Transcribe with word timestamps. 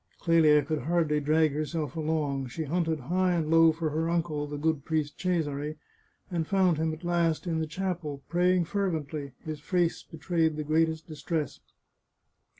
Clelia 0.19 0.63
could 0.63 0.79
hardly 0.79 1.19
drag 1.19 1.51
herself 1.51 1.95
along; 1.95 2.47
she 2.47 2.63
hunted 2.63 3.01
high 3.01 3.33
and 3.33 3.51
low 3.51 3.71
for 3.71 3.91
her 3.91 4.09
uncle, 4.09 4.47
the 4.47 4.57
good 4.57 4.83
priest 4.83 5.19
Cesare, 5.19 5.77
and 6.31 6.47
found 6.47 6.77
him 6.79 6.91
at 6.91 7.03
last 7.03 7.45
in 7.45 7.59
the 7.59 7.67
chapel, 7.67 8.23
praying 8.27 8.65
fervently; 8.65 9.33
his 9.45 9.59
face 9.59 10.01
betrayed 10.01 10.55
the 10.55 10.63
greatest 10.63 11.07
distress. 11.07 11.59